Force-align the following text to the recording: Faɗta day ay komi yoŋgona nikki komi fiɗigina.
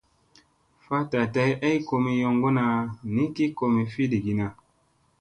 Faɗta 0.85 1.19
day 1.35 1.51
ay 1.67 1.77
komi 1.87 2.11
yoŋgona 2.23 2.63
nikki 3.13 3.45
komi 3.57 3.81
fiɗigina. 3.93 4.47